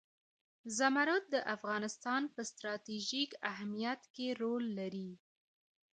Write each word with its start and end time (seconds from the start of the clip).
زمرد 0.77 1.23
د 1.33 1.35
افغانستان 1.55 2.21
په 2.33 2.41
ستراتیژیک 2.51 3.31
اهمیت 3.51 4.01
کې 4.15 4.27
رول 4.41 4.65
لري. 4.79 5.11